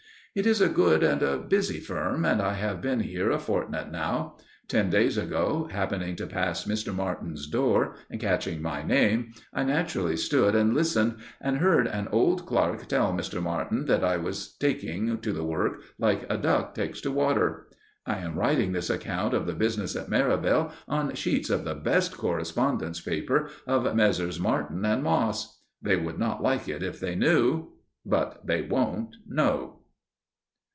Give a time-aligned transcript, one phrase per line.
[0.33, 3.91] It is a good and a busy firm, and I have been here a fortnight
[3.91, 4.37] now.
[4.69, 6.95] Ten days ago, happening to pass Mr.
[6.95, 12.45] Martin's door, and catching my name, I naturally stood and listened and heard an old
[12.45, 13.43] clerk tell Mr.
[13.43, 17.67] Martin that I was taking to the work like a duck takes to water.
[18.05, 22.15] I am writing this account of the business at Merivale on sheets of the best
[22.17, 24.39] correspondence paper of Messrs.
[24.39, 25.59] Martin & Moss!
[25.81, 27.73] They would not like it if they knew.
[28.05, 29.79] But they won't know.